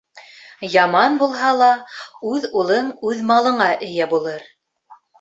Яман 0.75 1.19
булһа 1.25 1.51
ла 1.59 1.69
үҙ 2.33 2.49
улың 2.65 2.91
үҙ 3.13 3.25
малыңа 3.31 3.71
эйә 3.93 4.13
булыр. 4.17 4.53